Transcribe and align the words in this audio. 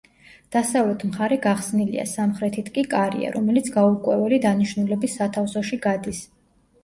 დასავლეთ 0.53 1.03
მხარე 1.09 1.35
გახსნილია, 1.41 2.05
სამხრეთით 2.11 2.71
კი 2.77 2.85
კარია, 2.93 3.29
რომელიც 3.35 3.69
გაურკვეველი 3.75 4.39
დანიშნულების 4.47 5.19
სათავსოში 5.21 5.79
გადის. 5.85 6.23